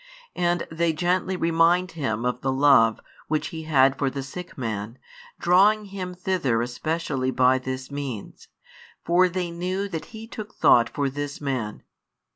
[0.35, 4.97] And they gently remind Him of the love which He had for the sick man,
[5.39, 8.47] drawing Him thither especially by this means;
[9.05, 11.83] for they knew that He took thought for this man.